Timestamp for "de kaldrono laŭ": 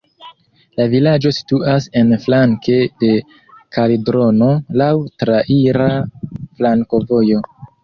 3.05-4.89